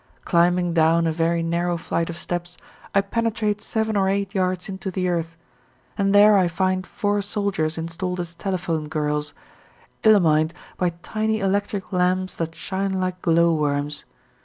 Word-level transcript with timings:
Climbing 0.25 0.73
down 0.73 1.05
a 1.05 1.13
very 1.13 1.43
narrow 1.43 1.77
flight 1.77 2.09
of 2.09 2.17
steps, 2.17 2.57
I 2.95 3.01
penetrate 3.01 3.61
seven 3.61 3.95
or 3.95 4.09
eight 4.09 4.33
yards 4.33 4.67
into 4.67 4.89
the 4.89 5.07
earth, 5.07 5.37
and 5.95 6.09
there 6.11 6.35
I 6.39 6.47
find 6.47 6.87
four 6.87 7.21
soldiers 7.21 7.77
installed 7.77 8.19
as 8.19 8.33
telephone 8.33 8.87
girls, 8.87 9.35
illumined 10.03 10.55
by 10.75 10.89
tiny 11.03 11.39
electric 11.39 11.93
lamps 11.93 12.33
that 12.37 12.55
shine 12.55 12.93
like 12.93 13.21
glow 13.21 13.53
worms. 13.53 14.05